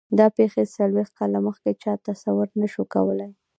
[0.19, 3.31] دا پېښې څلوېښت کاله مخکې چا تصور نه شو کولای.